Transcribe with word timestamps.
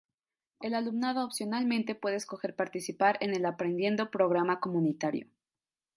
El 0.61 0.73
alumnado 0.73 1.23
opcionalmente 1.23 1.93
puede 1.93 2.15
escoger 2.15 2.55
participar 2.55 3.19
en 3.21 3.35
el 3.35 3.45
Aprendiendo 3.45 4.09
Programa 4.09 4.59
Comunitario. 4.59 5.27